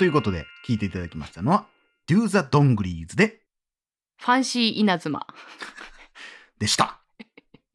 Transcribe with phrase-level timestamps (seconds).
[0.00, 1.66] ということで、聞いていただきましたのは、
[2.08, 3.42] Do the Dongleys で、
[4.16, 5.26] ファンシー稲妻。
[6.58, 7.02] でした。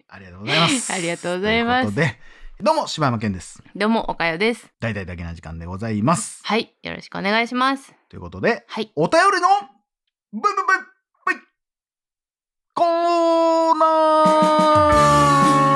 [0.07, 0.89] ありがとうございます。
[0.91, 2.19] ありがとうございますということで、
[2.63, 3.61] どうも、柴山健です。
[3.75, 4.67] どうも、おかよです。
[4.79, 6.42] 大々だけな時間でございます。
[6.43, 6.75] はい。
[6.81, 7.93] よろしくお願いします。
[8.10, 8.92] ということで、はい。
[8.96, 9.47] お便りの、
[10.33, 10.78] ブイブイブイ
[11.28, 11.35] ブイ
[12.73, 15.74] コーナー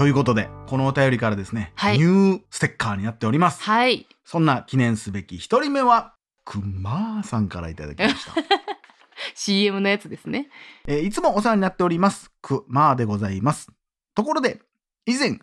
[0.00, 3.62] ということで、このお便りからですね、はいニューステッカーになっております。
[3.62, 4.06] はい。
[4.24, 6.14] そんな記念すべき一人目は、
[6.46, 8.32] くまーさんからいただきました。
[9.36, 10.48] CM のやつですね。
[10.88, 12.30] えーいつもお世話になっております。
[12.40, 13.68] くまーでございます。
[14.14, 14.62] ところで、
[15.04, 15.38] 以前、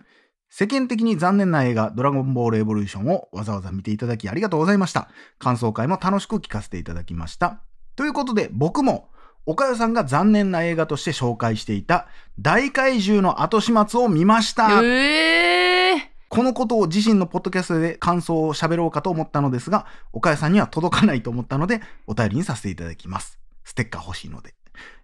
[0.49, 5.11] 世間的に残念な映画、ドラゴンボールエボリューションをわざわざ見ていただきありがとうございました。
[5.37, 7.61] 感想会も楽しく聞かせていただきました。
[7.95, 9.11] ということで、僕も、
[9.47, 14.83] 岡代さんが残念な映画として紹介していた、大怪獣の後始末を見ました。
[14.83, 23.39] ええこのことを自身のポッドキャストで感想を喋ろうかと思ったのですが、岡谷さんには届かないと思ったので、お便りにさせていただきます。
[23.63, 24.53] ステッカー欲しいので。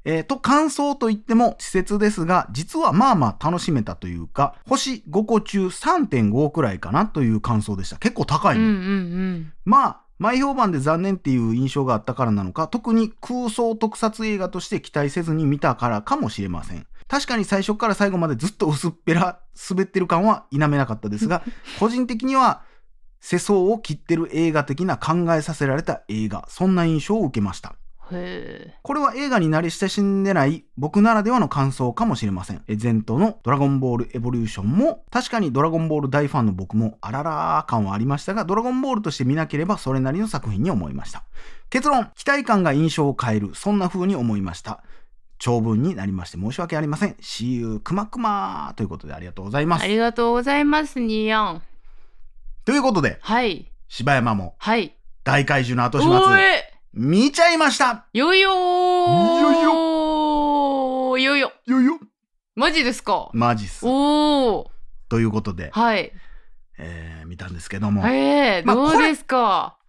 [0.03, 7.95] えーと、感想といっても稚拙ですが、実はまあまあ楽しめたというか、星5個中3.5くらいかなという感想でした。
[7.95, 8.65] 結構高いね。
[8.65, 9.53] うんうんうん。
[9.63, 16.87] まあ、前評判で残念っていう印象があったからなのか、特に空想特撮映画として期待せずに見たからかもしれません。
[17.07, 21.43] 確かに最初から最後までずっと薄っぺら滑ってる感は否めなかったですが、
[21.79, 22.63] 個人的には
[23.19, 27.75] 世相を切ってる映画的な考えさせられた映画、そんな印象を受けました。
[28.81, 32.63] これは映画に慣れ親しんでない僕ならではの感想かもしれません。
[32.67, 41.23] え前頭のドラゴンボールエボリューションも確かにドラゴンボール大ファンの僕もあららー感はありましたが、ドラゴンボールとして見なければそれなりの作品に思いました。
[41.69, 44.83] 結論、期待感が印象を変える、そんな風に思いました。
[45.39, 47.13] 長文になりまして申し訳ありません。
[47.21, 49.87] See you くまくまということでありがとうございますあ。
[49.87, 51.61] りがとうございます、ニーヤン。
[52.65, 53.69] ということで、はい。
[53.89, 54.95] 柴山もはい。
[55.23, 58.05] 大怪獣の後始末見ちゃいました。
[58.13, 58.53] よいよー。
[58.53, 61.17] よいよ。
[61.17, 61.51] よいよ。
[61.65, 61.99] よいよ。
[62.55, 63.31] マジですか？
[63.33, 63.83] マジっす。
[63.83, 64.71] おお
[65.09, 66.11] ということで、はい。
[66.77, 68.07] えー見たんですけども。
[68.07, 69.79] ええどうですか？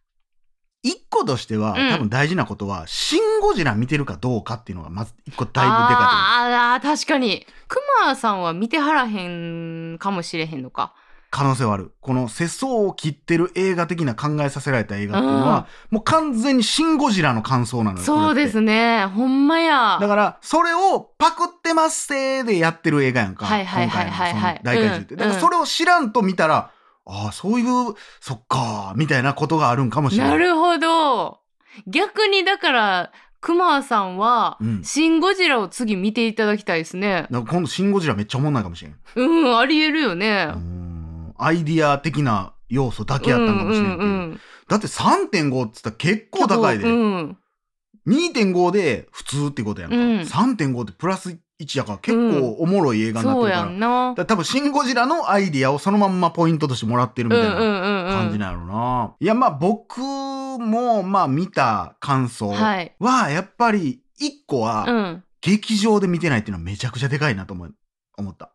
[0.83, 1.91] 一個としては、うん。
[1.91, 7.47] 多分大事なことは、シン・ゴジラ見てるかどうかっていうのが、まず一個だいぶでかあーあー、確かに。
[7.69, 10.95] クマさんは見てはらへんかもしれへんのか。
[11.34, 11.93] い可能性はある。
[12.00, 18.05] この世相を切ってる映画的な考えさせられた映画っていうのは、もう完全にシン・ゴジラの感想なのよ。
[18.05, 18.99] そうですね。
[19.00, 19.06] ね。
[19.06, 19.99] ほんまや。
[20.00, 23.47] だから、それをパクってますせーでやってる映画やんか。
[23.47, 25.15] はいはいはいはいはい大怪獣って。
[25.15, 26.71] うんだからそれを知らんと見たら、
[27.06, 30.33] ああ、そういう、そっかー、みたいなことがあるんかもしれない。
[30.33, 31.41] なるほど。
[31.87, 37.27] 逆にだから、クマさんは、うんシン・ゴジラを次見ていただきたいですね。
[37.31, 38.97] だから今度シン・ゴジラめっちゃおもんないかもしれん。
[39.17, 40.59] うん、ありえるよねう。
[40.59, 40.84] ん
[41.44, 43.97] アイディア的な要素だけやったんかもしれんけど。
[43.97, 46.88] うんうんうんだって3.5って言ったら結構高いで。
[46.88, 47.37] うん。
[48.06, 49.97] 2.5で普通ってことやんか。
[49.97, 53.56] うん3.5ってプラス1やから結構おもろい映画になってるから。
[53.59, 59.15] やん多分シン・ゴジラのアイディアをそのまんまポイントとしてもらってるみたいなうんうんうん感じなんやろな。
[59.21, 65.25] いやまあ僕もまあ見た感想はやっぱり1個うはん。
[65.43, 68.50] 劇場で見てないっていうのはめちゃくちゃでかいなと思った。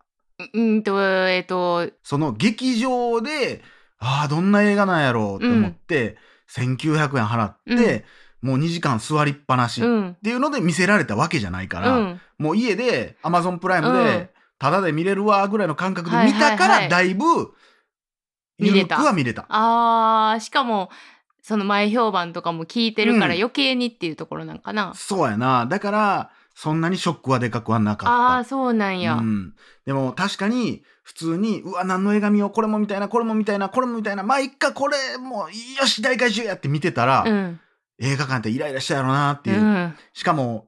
[0.53, 3.61] うんと、えっと、その劇場で、
[3.99, 6.17] ああ、どんな映画なんやろうって思って、
[6.49, 8.05] 1900円払って、
[8.41, 10.17] もう2時間座りっぱなしっうん。
[10.23, 12.21] ていうので見せられたわけじゃないから、うん。
[12.37, 17.53] もう家で Amazon プライムうんで、タダで見れるわぐらいの感覚で見たから、だいぶ、
[18.57, 19.45] ゆるくは見れた。
[19.49, 20.89] あー、しかも、
[21.41, 24.93] その前評判とかも聞いてるからうん余計にっていうところなんかな。
[24.95, 25.65] そうやな。
[25.65, 26.31] だから、
[26.61, 28.37] そんなにショックはでかくはなかった。
[28.39, 29.13] あー、そうなんや。
[29.13, 29.53] うん、
[29.85, 37.61] でも確かに普通にうわ何の映画見ようこれもみたいなこれもみたいなこれもみたいなまあいっかこれもうよし大怪獣やって見てたら、うん。
[38.01, 39.95] 映画館ってイライラしたやろなっていう、うん。
[40.11, 40.67] しかも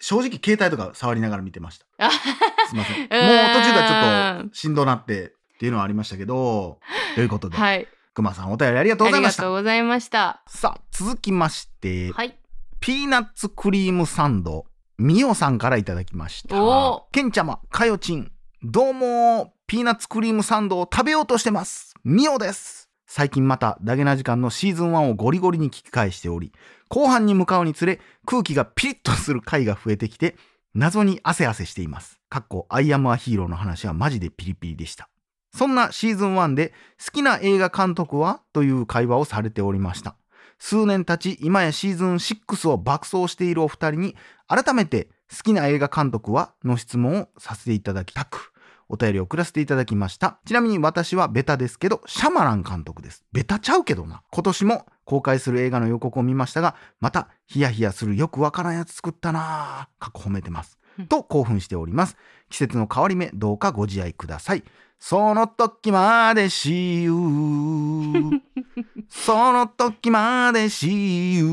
[0.00, 6.78] 正直携帯とか触りながら見てましたあすいませんもう途ん中からちょっとしんどなってっていうのはありましたけど
[7.14, 7.86] ということで、はい。
[8.14, 10.42] くまさんお便りありがとうありがございましたとうございました。
[10.46, 12.38] さあ続きまして、はい。
[12.80, 14.64] ピーナッツクリームサンド
[14.98, 16.62] みおさんからいただきました。
[16.62, 17.08] お。
[17.12, 18.30] けんちゃまかよちん。
[18.62, 21.94] どうもピーナッツクリームサンドを食べようとしてます。
[22.04, 22.90] みおです。
[23.06, 26.52] 最近またダゲな時間のシーズン1をゴリゴリに聞き返しており
[26.88, 30.36] 後半に向かうにつれ空気がピリッとする回が増えてきて
[30.74, 32.20] 謎に汗汗しています。
[32.28, 35.08] かっこアイアムアヒーローの話はマジでピリピリでした。
[35.54, 36.72] そんなシーズン1で
[37.04, 38.40] 好きな映画監督は？
[38.54, 40.16] という会話をされておりました
[40.64, 44.16] 数年経ち今やシーズン6を爆走しているお二人に
[44.46, 48.52] 改めて好きな映画監督はの質問をさせていただきたく
[48.88, 50.38] お便りを送らせていただきました。
[50.46, 53.24] ちなみに私はベタですけど、シャマラン監督です。
[53.32, 54.22] ベタちゃうけどな。
[54.30, 60.04] 今年も公開する映画の予告を見ましたが、またヒヤヒヤするよくわからんやつ作ったなぁ。
[60.04, 60.78] 過去褒めてます。
[61.08, 62.16] と興奮しております。
[62.50, 64.64] 季節の変わり目、どうかご自愛ください。
[65.04, 67.14] その時までしゆう。
[69.10, 71.48] その時までしゆう。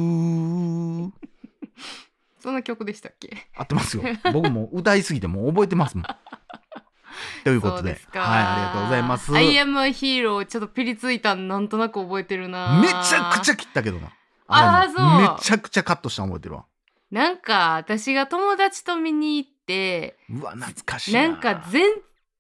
[2.40, 3.50] そんな曲でしたっけ？
[3.58, 4.04] 合ってますよ。
[4.32, 6.06] 僕も歌いすぎてもう覚えてますもん。
[7.44, 9.36] ということで、はい、ありがとうございます。
[9.36, 14.10] アイアムヒーローちょっとピリついたんなんとなく覚えてるなめちゃくちゃ切ったけどな。
[14.46, 16.66] あーれもそうめちゃくちゃカットしたの覚えてるわ。
[17.10, 21.24] なんか私が友達と見に行ってうわ、懐かしいな。
[21.24, 21.90] なんか全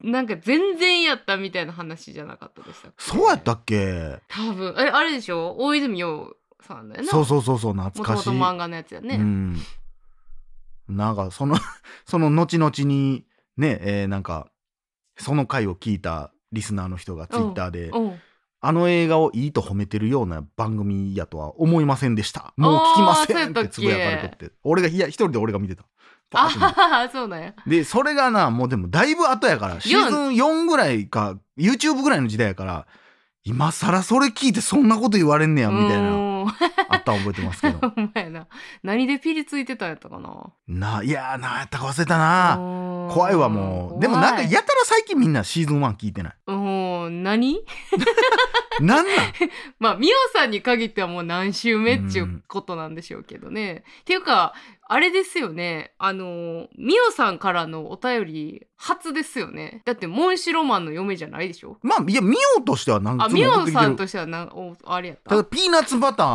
[0.02, 3.04] なんか全然やったみたいな話じゃなかったでしたっけ？
[3.04, 4.20] そうやったっけ？
[4.30, 5.56] 多分えあれでしょ？
[5.58, 8.30] 大泉洋さんだよなそうそうそうそう、懐かしい。
[8.30, 9.58] もと漫画のやつやね、うん。
[10.88, 11.56] なんか、その、
[12.06, 13.26] その後々に、
[13.58, 14.50] ね、えーなんか、
[15.18, 18.20] その回を聞いたリスナーの人がツイッターで、うん
[18.62, 22.54] あの映画をいいと褒めてるような番組やとは思いませんでした。
[22.58, 24.52] もう聞きませんってつぶやかれとって。
[24.66, 25.86] 俺が、いや、一人で俺が見てた。
[26.34, 27.54] あそうなんや。
[27.66, 32.86] で、それがな、もうでもだいぶ後やから、シーズン4ぐらいか、YouTube ぐらいの時代やから、
[33.44, 36.50] 今更それ聞いてそんなこと言われんねや、みたいな、うん
[36.90, 37.80] あったん覚えてますけど。
[37.90, 38.48] ほんまやな
[38.84, 40.52] 何でピリついてたんやったかな？
[40.68, 42.56] な、いやー、なんやったか忘れたな。
[42.58, 44.02] 怖怖いわ、もう。
[44.02, 46.34] でもなんか、やたら最近みんなシーズン1聞いてない。
[46.48, 46.54] う
[47.10, 47.60] ん何？
[48.82, 49.16] なんなん？
[49.80, 53.84] まあミオさんに限ってはもう何週目っちゅうことなんでしょうけどね。
[54.02, 54.54] っていうか
[54.88, 59.82] あれですよねあのミオさんからのお便り初ですよね。
[59.84, 61.78] だってモンシロマンの嫁じゃないでしょ？
[61.84, 65.32] まあ、いや、ミオとしてはなんかあミオさんととしてはなおあれやった？
[65.32, 66.28] ただ、ピーナッツバター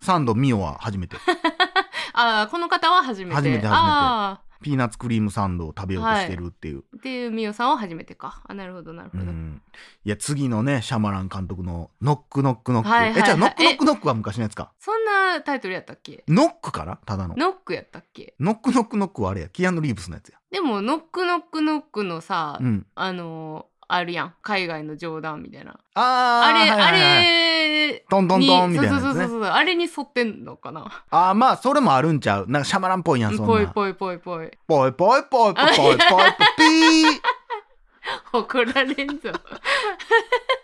[0.00, 1.16] サンドミオは初めて。
[2.12, 3.34] あこの方は初めて。
[3.34, 3.68] 初めて初めて。
[3.68, 6.78] あピーナッツクリームサンドを食べようとしてるっていう。
[6.78, 7.26] ーってい。
[7.26, 8.42] うミオさんは初めてか。
[8.46, 9.62] あなるほどなるほど、うん、
[10.04, 13.20] いや次のねシャマラン監督の「ノックノックノック」はいはいはい。
[13.20, 14.72] えじゃあノックノックノックは昔のやつか。
[14.78, 16.24] そんなタイトルやったっけ？
[16.26, 16.96] ノックかな？
[16.96, 17.34] ただの。
[17.36, 18.34] ノックやったっけ？
[18.40, 19.48] ノックノックノックはあれや。
[19.50, 20.38] キアヌ・リーブスのやつや。
[20.50, 22.86] でもノックノックノックのさ、うん。
[22.94, 24.34] あのあるやん。
[24.42, 25.78] 海外の冗談みたいな。
[25.94, 26.88] あーあれ、はいはいはい。
[26.88, 29.00] あれトントントンみたいなね。
[29.00, 31.04] そうそうそうあれに沿ってんのかな。
[31.10, 32.46] あーまあそれもあるんちゃう。
[32.48, 33.52] なんかシャマランっぽいやんそんな。
[33.52, 34.50] ぽいぽいぽいぽい。
[34.66, 36.22] ぽいぽいぽいぽいぽいぽいぽい。
[36.56, 36.64] ピ
[38.32, 39.30] ー怒られんぞ。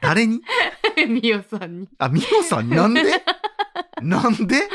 [0.00, 0.40] 誰に？
[1.08, 1.88] みおさんに。
[1.98, 3.02] あミオさんなんで？
[4.00, 4.68] なんで？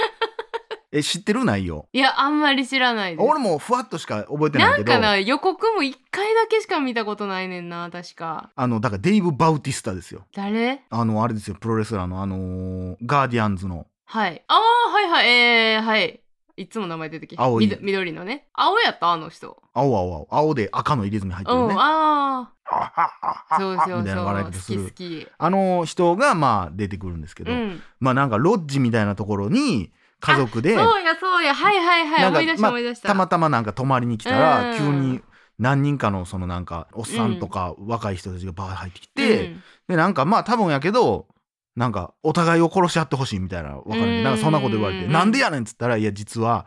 [0.92, 1.88] え知ってる内容？
[1.92, 3.26] いやあんまり知らないです。
[3.26, 4.92] 俺もふわっとしか覚えてないけど。
[4.94, 8.52] なんかな予告も一回だけしか見たことないねんな確か。
[8.56, 10.26] あのだからデイブ・バウティスタですよ。
[10.34, 10.82] 誰？
[10.90, 13.88] あのあれですよプロレスラーのあのーガーディアンズの。
[14.06, 14.42] はい。
[14.48, 15.28] ああはいはい。
[15.30, 16.22] えー、はい。
[16.56, 17.66] いつも名前出てきて青い。
[17.66, 18.48] みど緑のね。
[18.54, 19.12] 青やった？
[19.12, 19.62] あの人。
[19.74, 20.28] 青青青。
[20.32, 21.76] 青で赤の入れ墨入ってうん、るね。
[21.78, 24.86] あああそうそうみたいなそう好笑い方する。
[24.86, 25.28] き好き。
[25.38, 27.82] あの人がまあ出てくるんですけど、うん。
[28.00, 30.76] まあなんかロッジみたいなところに家族で。
[30.76, 31.54] そうやそうや。
[31.54, 32.28] はいはいはい。
[32.28, 34.40] 思い出したまあ思い出した、たまたまなんか泊まりに来たうん。
[34.72, 35.22] ら急に
[35.60, 39.64] 何人かのそのなんかおっさんとか若い人たちがバーッ入ってきて、うん。
[39.88, 41.28] でなんかまあ多分やけど
[41.76, 44.02] なんかお互いを殺し合ってほしいみたいなわかる？
[44.02, 44.24] うん。
[44.24, 45.12] なんかそんなこと言われて「うん。
[45.12, 46.66] なんでやねん」っつったら「いや実は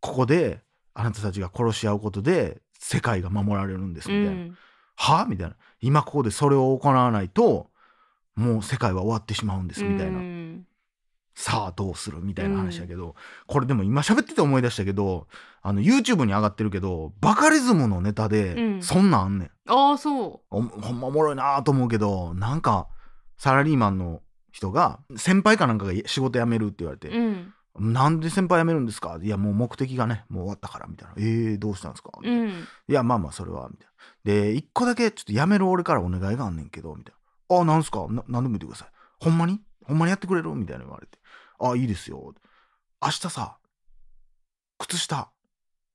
[0.00, 0.62] ここで
[0.94, 4.42] あなたたちが殺し合うことで世界が守られるんです」みたいな。
[4.42, 4.56] うん。
[4.96, 5.26] は？
[5.28, 5.56] みたいな。
[5.80, 7.70] 今ここでそれを行わないと
[8.36, 10.66] もう世界は終わってしまうんですみたいな、うん
[11.34, 12.20] さあどうする？
[12.20, 13.14] みたいな話だけど、
[13.46, 15.26] これでも今喋ってて思い出したけど
[15.62, 18.82] あの YouTube に上がってるけどバカリズムのネタうでん。
[18.82, 22.88] そんなんあんねん、ああそおほんまおもろいなと思うけどなんか
[23.38, 24.20] サラリーマンの
[24.50, 27.54] 人が先輩かなんかが仕事辞めるって言われてう、うん。
[27.78, 29.18] なんで先輩辞めるんですか？
[29.22, 31.14] いやもう目的がねもう終わったからみたいな。
[31.16, 32.48] えー、どうしたんですか、うん。
[32.50, 32.52] い
[32.88, 34.42] や、まあまあ、それは、みたいな。
[34.42, 37.14] で、一個だけ、ちょっとやめる俺からお願いがあんねんけど、みたい
[37.48, 37.60] な。
[37.60, 38.06] あ、なんすか？
[38.10, 38.88] な、なんでも言ってください。
[39.20, 39.62] ほんまに？
[39.84, 40.50] ほんまにやってくれる？
[40.54, 41.18] みたいな言われて。
[41.58, 42.34] あ、いいですよ。
[43.02, 43.58] 明日さ、
[44.78, 45.30] 靴下、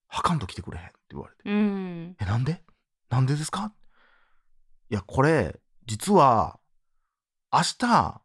[0.08, 1.42] はかんと来てくれへんって言われて。
[1.46, 2.64] うんえ、なんで？
[3.10, 3.74] なんでですか
[4.90, 6.60] いや、これ、実は、
[7.52, 8.22] 明日、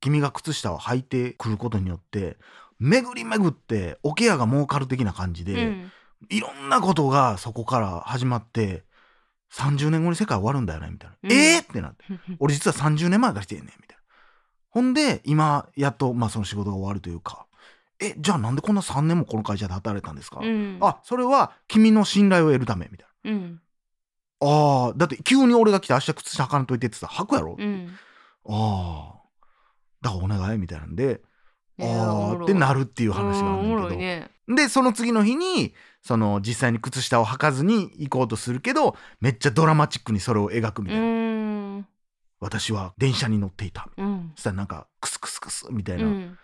[0.00, 2.36] 君が靴下を履いてくることによって、
[2.78, 5.92] 巡り巡って、おケアが儲かる的な感じで、うん
[6.30, 8.84] いろんなことがそこから始まって、
[9.52, 11.16] 30年後に世界終わるんだよね、みたいな。
[11.20, 12.04] うんえーってなって。
[12.38, 14.01] 俺実は30年前から来てんねん、みたいな。
[14.72, 17.46] ほんで、今、やっと、まあその仕事が終わるというか、
[18.00, 20.78] え、じゃあなんでこんな3年もこの会社で働いたんですか、うん。
[20.80, 23.60] あ、それは君の信頼を得るため、みたいうん。
[24.40, 24.48] な。
[24.48, 27.98] ああ、だって急に俺が来て明日靴下履かんといてって言ったら履くやろ、うん。
[28.48, 29.22] ああ。
[30.00, 31.20] だからお願いみたいなんで、
[31.80, 33.96] ああってなるっていう話があるんだけど。
[33.96, 34.30] ね。
[34.48, 41.31] で、その次の日に、その実際に靴下を履かずに行こうとするけどめっちゃドラマチックにそれを描くみうたいな、ん
[42.42, 43.88] 私は電車に乗っていた。
[43.96, 44.32] うん。
[44.34, 46.38] そしたらなんかクスクスクスみたいな、うん。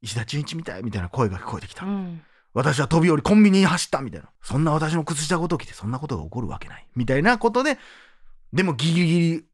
[0.00, 2.22] 石田純一みたいみたいな声が聞こえてきた、うん。
[2.52, 4.28] 私は飛び降りコンビニに走ったみたいな。
[4.42, 6.86] そんな私の靴下ごときてそんなことが起こるわけない。
[6.94, 7.78] みたいなことで
[8.52, 9.44] でもギリギリ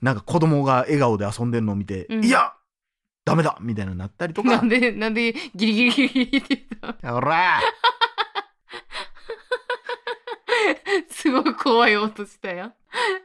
[0.00, 2.24] なんか子供が笑顔で遊んでるのを見て、うん。
[2.24, 2.54] いや
[3.26, 4.48] ダメだみたいなになったりとか。
[4.48, 7.60] なんでなんでギリギリギリギリって言ったほら
[11.10, 12.74] すごい怖い音したやん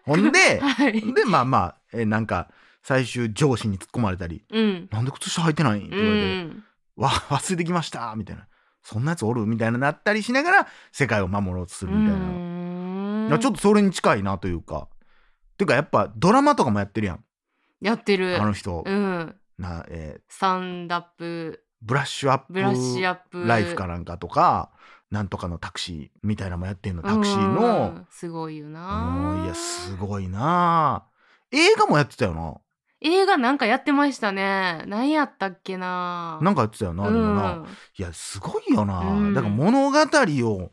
[0.03, 1.13] ほんで はい。
[1.13, 2.49] でまあまあえなんか
[2.81, 6.63] 最終上司に突っ込まれたりうん「なんで靴下履いてない?」ってう言われてん
[6.97, 8.47] 「わ忘れてきました」みたいな
[8.83, 14.87] 「そんなやつおる?」みたいななったりしながら世界を守ろうとするみたいな、ちょっとそれに近いなというか。
[15.57, 17.23] ていうかやっぱドラマとかもやってるやん。
[17.81, 18.41] やってる。
[18.41, 19.35] あの人、うん。
[19.57, 20.21] なえー。
[20.27, 23.45] サンダップブラッシュアップブラッシュアップ。
[23.45, 24.71] ライフかなんかとか
[25.13, 27.03] なんとかのタクシーみたいなのもやってんの。
[27.03, 27.85] タクシーうの。
[27.85, 29.45] んすごいようなん。
[29.45, 31.03] いやすごいな。
[31.51, 32.55] 映画もやってたよな。
[32.99, 34.83] 映画なんかやってましたね。
[34.87, 36.39] 何やったっけな。
[36.41, 37.53] なんかやってたよな、でもな。
[37.57, 37.65] うん。
[37.65, 37.67] い
[38.01, 39.33] やすごいよな、うん。
[39.35, 40.71] だから物語を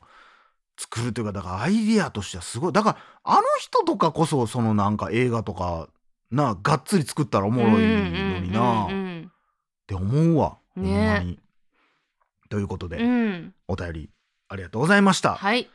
[0.79, 2.73] 作るというかだからアイディアとしてはすごい。
[2.73, 5.91] だからあの人とかこそそのなんか映画とか
[6.31, 8.89] ながっつり作ったらおもろいのにな、っ
[9.87, 10.83] て思うわ、ね。
[10.83, 11.39] ほんまに。
[12.49, 12.97] ということで、
[13.69, 14.11] お便り
[14.51, 15.37] ありがとうございました。
[15.37, 15.71] はい。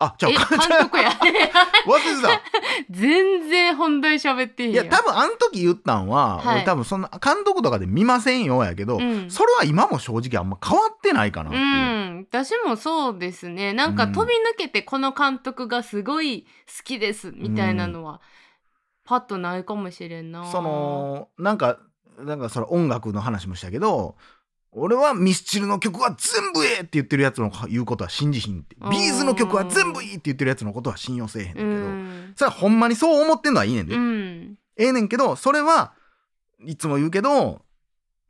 [0.00, 0.46] あじゃあえ 監
[0.80, 1.10] 督や。
[1.10, 2.40] 忘れてた。
[2.88, 4.86] 全然本題喋ってへんやん。
[4.86, 6.56] いや多分あの時言ったんは、はい。
[6.56, 9.30] 俺多分そんな監督とかで見ませんよやけど、うん。
[9.30, 11.66] それは今も正直あんま変わってないかなってういう。
[11.66, 13.74] ん、私もそうですね。
[13.74, 14.12] なんかうん。
[14.12, 18.22] 飛び抜けてこの監督がすごい好きですみたいなのは、
[19.04, 20.46] パッとないかもしれんな。
[20.46, 21.78] そのなんか
[22.18, 24.16] なんかそれ音楽の話もしたけど
[24.72, 28.76] 俺はミスチルの曲は全部ええって言ってるやつの言うことは信じひんって。
[28.80, 28.90] うん。
[28.90, 35.94] B'z の曲は全部いいって言ってるやつのことは信用せえへんけど、うん、それはほんまにそう思ってんのはいいねんで、うん、ええねんけどそれは
[36.64, 37.62] いつも言うけど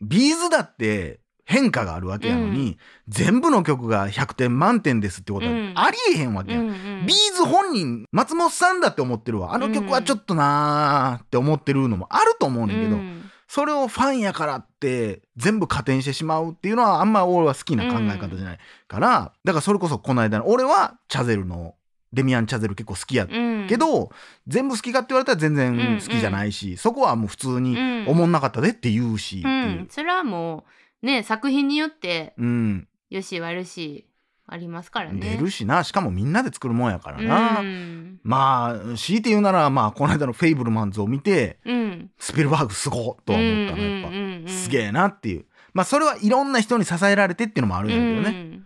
[0.00, 2.76] B'z だって変化があるわけやのに、
[3.08, 5.72] 全部の曲が100点満点ですってことはうん。
[5.76, 7.06] ありえへんわけやん、うんうん。
[7.06, 9.54] B'z 本人松本さんだって思ってるわ。
[9.54, 21.74] あの曲はちょっとなーって思ってるのもあると思うねんけど、うんそれをファンやからって全部加点してしまうっていうのはあんま俺は好きな考え方じゃないから、だからそれこそこの間の俺はチャゼルの
[22.12, 24.10] デミアン・チャゼル結構好きやうんけど、
[24.46, 28.06] 全部好きかって言われたら全然好きじゃないし、そこはもう普通にうん。
[28.06, 29.82] 思んなかったでって言うしう、いう。
[29.82, 29.88] ん。
[29.90, 30.64] それはも
[31.02, 32.88] うね作品によってうん。
[33.10, 34.06] よし悪し
[34.46, 35.20] ありますからね。
[35.20, 35.84] 出るしな。
[35.84, 41.87] しかもみんなで作るもんやからな、うん、まあ強いて言うならまあこの間の「フェイブルマンズ」を見てうん、
[42.18, 43.82] スピルバーグすごっとは思ったの。
[43.82, 44.48] やっぱ、うんうんうんうん。
[44.48, 45.46] すげえなっていう。
[45.72, 48.60] まあそれはいろんな人に支えられてっていうのもあるんやけどね、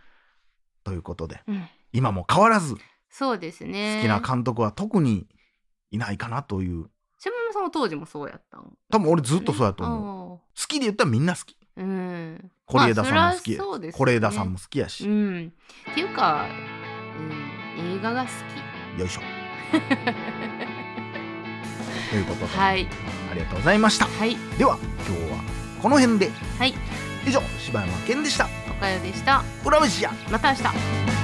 [0.85, 1.41] ということで。
[1.47, 1.55] うん。
[1.57, 2.81] うん今も変わらず好
[3.11, 4.01] そうですね。
[4.03, 5.27] きな監督は特に
[5.91, 6.87] いないかなという。
[7.19, 8.73] 島村さんは当時もそうやったん？
[8.91, 11.55] 多分俺ずっとそうやと思う、思好きで言ったらみんな好き。
[11.77, 11.83] う。
[11.83, 12.51] うん。
[12.67, 15.53] 是枝さんも好き是枝さんも好きやし、うん。
[15.91, 16.47] っていうか、
[17.79, 18.29] うん、映画が好
[18.97, 19.01] き。
[19.01, 19.21] よいしょ
[22.13, 22.87] ということで、はい。
[23.31, 24.05] ありがとうございました。
[24.05, 24.37] はい。
[24.59, 24.77] では
[25.09, 25.43] 今日は
[25.81, 26.31] この辺で。
[26.59, 26.75] はい。
[27.27, 28.49] 以上柴山健でした。
[28.71, 29.43] おかよでした。
[29.65, 30.13] 裏飯や。
[30.31, 31.22] また明日。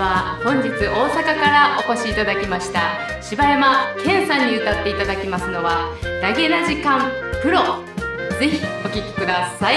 [0.00, 2.80] は本日大阪からお越しいただきました
[3.20, 7.84] 柴山健さんに歌っていただきますのは「ダゲな時間プロ」
[8.40, 9.76] ぜひお聴きください。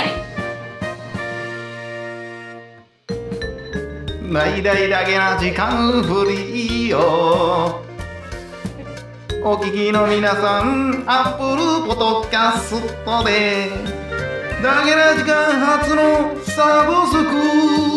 [4.22, 7.82] ないだいだけな時間フリーよ。
[9.44, 13.70] お聞きの皆さんアップルポトキャストで
[14.63, 17.93] だけな時間初のサブスク。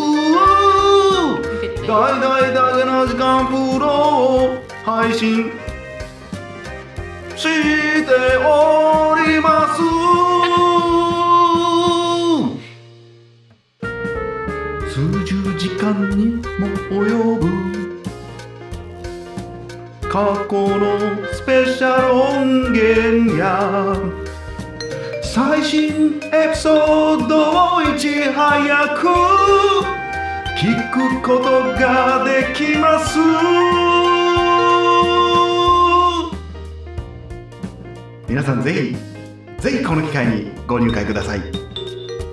[1.87, 5.53] 大大だけの時間プロを配信
[7.37, 7.45] し
[8.05, 9.81] ております
[14.93, 16.27] 数十時間に
[16.59, 17.47] も及ぶ
[20.11, 23.95] 過去のスペシャル音源や
[25.23, 29.96] 最新エピソードをいち早く
[30.57, 33.19] 聞くことができます。
[38.27, 38.97] 皆さんぜひ
[39.61, 41.43] ぜひこの機会にご入会ください。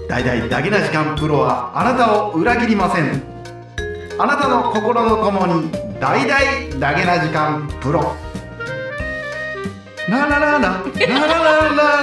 [0.08, 3.22] 大々だけな時間プロはあなたを裏切りません。
[4.18, 8.16] あなたの心のともに大々だけな時間プロ。
[10.08, 12.03] ララララララララ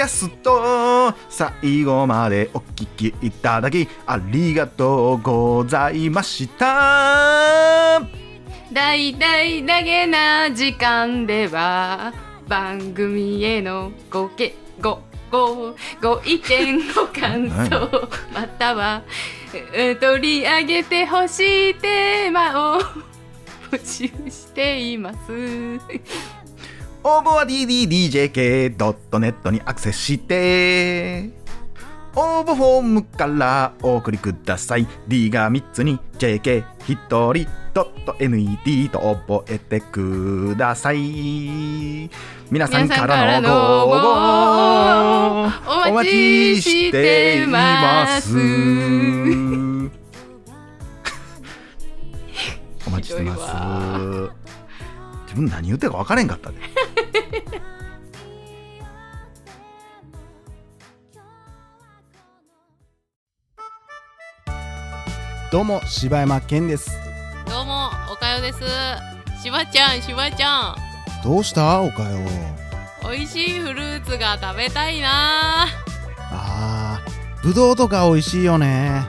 [0.00, 8.00] キャスト最後までお聞きいただきありがとうございました。
[8.72, 12.14] 大々だけな時間では
[12.48, 19.02] 番組へのごけごごご意見ご感想 または
[19.74, 22.80] え取り上げてほしいテーマを
[23.70, 26.39] 募集しています
[27.02, 31.30] 応募は ddDJK.net にアクセスして
[32.14, 34.86] 応募フォームからお送りください。
[35.08, 42.10] D が3つに JK1 人 .net と覚えてください。
[42.50, 43.94] 皆さんからのご応
[45.48, 48.36] 募お待ちしています。
[52.86, 53.40] お待ちしてます。
[55.26, 56.56] 自分何言ってるか分からへんかったで
[65.50, 66.90] どうも柴山健です。
[67.48, 68.60] どうもおかよです。
[69.42, 70.76] しばちゃんしばちゃん。
[71.24, 71.80] どうした？
[71.82, 72.18] おかよ。
[73.02, 75.66] 美味しいフルーツが食べたいな。
[76.30, 79.02] あーぶどうとか美味しいよね。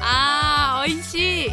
[0.00, 1.50] あー美味しい。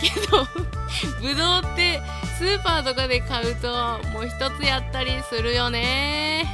[0.00, 0.44] けど
[1.22, 2.02] ぶどうって
[2.38, 3.68] スーパーとかで買うと
[4.12, 6.44] もう一つやったりするよね。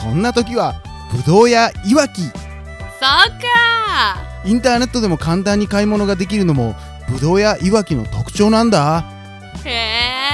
[0.00, 0.74] そんな時は
[1.10, 2.22] ぶどうやいわき。
[2.22, 2.30] そっ
[3.00, 6.74] かインターネットでも簡単に買い物ができるのも
[7.10, 9.04] ぶどうやいわきの特徴なんだ。
[9.64, 10.28] へえ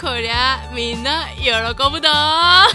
[0.00, 1.50] こりゃみんな喜
[1.90, 2.68] ぶだ